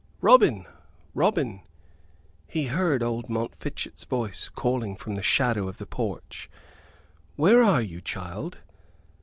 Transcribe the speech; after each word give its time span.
"Robin, 0.19 0.65
Robin!" 1.13 1.61
He 2.47 2.65
heard 2.65 3.03
old 3.03 3.29
Montfichet's 3.29 4.05
voice, 4.05 4.49
calling 4.49 4.95
from 4.95 5.13
the 5.13 5.21
shadow 5.21 5.67
of 5.67 5.77
the 5.77 5.85
porch. 5.85 6.49
"Where 7.35 7.61
are 7.61 7.81
you, 7.81 8.01
child? 8.01 8.57